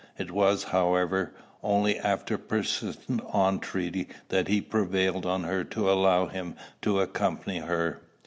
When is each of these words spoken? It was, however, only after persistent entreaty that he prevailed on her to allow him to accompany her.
It 0.17 0.31
was, 0.31 0.63
however, 0.63 1.35
only 1.61 1.99
after 1.99 2.35
persistent 2.39 3.21
entreaty 3.35 4.07
that 4.29 4.47
he 4.47 4.59
prevailed 4.59 5.27
on 5.27 5.43
her 5.43 5.63
to 5.65 5.91
allow 5.91 6.25
him 6.25 6.55
to 6.81 7.01
accompany 7.01 7.59
her. 7.59 8.01